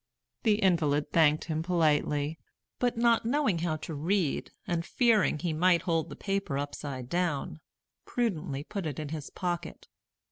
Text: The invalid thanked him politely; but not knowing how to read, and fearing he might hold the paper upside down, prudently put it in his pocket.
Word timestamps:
The 0.41 0.55
invalid 0.63 1.11
thanked 1.11 1.43
him 1.43 1.61
politely; 1.61 2.39
but 2.79 2.97
not 2.97 3.23
knowing 3.23 3.59
how 3.59 3.75
to 3.75 3.93
read, 3.93 4.49
and 4.65 4.83
fearing 4.83 5.37
he 5.37 5.53
might 5.53 5.83
hold 5.83 6.09
the 6.09 6.15
paper 6.15 6.57
upside 6.57 7.07
down, 7.07 7.59
prudently 8.05 8.63
put 8.63 8.87
it 8.87 8.97
in 8.97 9.09
his 9.09 9.29
pocket. 9.29 9.87